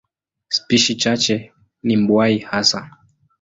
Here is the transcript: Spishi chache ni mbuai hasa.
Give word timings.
Spishi 0.47 0.95
chache 0.95 1.53
ni 1.83 1.97
mbuai 1.97 2.37
hasa. 2.39 2.91